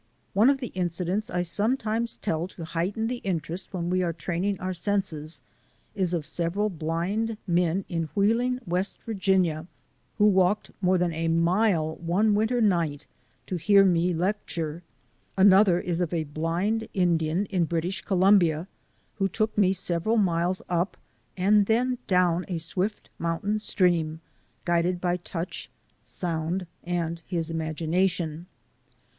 One 0.33 0.49
of 0.49 0.57
the 0.57 0.71
incidents 0.73 1.29
I 1.29 1.43
sometimes 1.43 2.17
tell 2.17 2.47
to 2.47 2.65
heighten 2.65 3.05
the 3.05 3.17
interest 3.17 3.71
when 3.71 3.87
we 3.91 4.01
are 4.01 4.11
training 4.11 4.59
our 4.59 4.73
senses 4.73 5.43
is 5.93 6.11
of 6.15 6.25
several 6.25 6.71
blind 6.71 7.37
men 7.45 7.85
in 7.87 8.09
Wheeling, 8.15 8.59
W. 8.67 8.83
Va., 9.05 9.67
who 10.17 10.25
walked 10.25 10.71
more 10.81 10.97
than 10.97 11.13
a 11.13 11.27
mile 11.27 11.97
one 11.97 12.33
winter 12.33 12.59
night 12.61 13.05
to 13.45 13.57
hear 13.57 13.85
me 13.85 14.07
CHILDREN 14.09 14.15
OF 14.15 14.19
MY 14.19 14.31
TRAIL 14.31 14.39
SCHOOL 14.47 14.81
165 15.35 15.45
lecture. 15.45 15.69
Another 15.69 15.79
is 15.91 16.01
of 16.01 16.13
a 16.15 16.33
blind 16.33 16.87
Indian 16.95 17.45
in 17.45 17.65
British 17.65 18.01
Columbia 18.01 18.67
who 19.19 19.29
took 19.29 19.55
me 19.55 19.71
several 19.71 20.17
miles 20.17 20.63
up 20.67 20.97
and 21.37 21.67
then 21.67 21.99
down 22.07 22.43
a 22.47 22.57
swift 22.57 23.11
mountain 23.19 23.59
stream, 23.59 24.19
guided 24.65 24.99
by 24.99 25.17
touch, 25.17 25.69
sound, 26.01 26.65
and 26.83 27.21
his 27.27 27.51
imagination. 27.51 28.47